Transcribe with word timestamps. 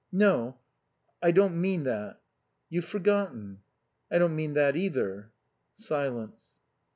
"No, 0.11 0.57
I 1.21 1.29
don't 1.29 1.61
mean 1.61 1.83
that." 1.83 2.19
"You've 2.71 2.85
forgotten." 2.85 3.59
"I 4.09 4.17
don't 4.17 4.35
mean 4.35 4.55
that, 4.55 4.75
either." 4.75 5.29
Silence. 5.75 6.53